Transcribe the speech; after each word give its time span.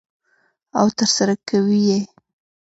او 0.79 0.85
ترسره 0.97 1.35
کوي 1.49 1.79
یې. 1.89 2.01